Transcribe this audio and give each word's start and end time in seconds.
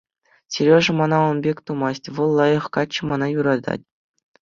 Сережа 0.55 0.91
мана 1.01 1.19
ун 1.29 1.37
пек 1.45 1.57
тумасть, 1.67 2.11
вӑл 2.15 2.29
лайӑх 2.39 2.65
каччӑ, 2.75 3.01
мана 3.09 3.27
юратать. 3.39 3.85